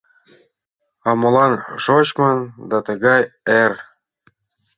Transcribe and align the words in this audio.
А 1.09 1.11
молан 1.19 1.53
шочмын 1.83 2.39
да 2.69 2.77
тыгай 2.87 3.23
эр? 3.61 3.71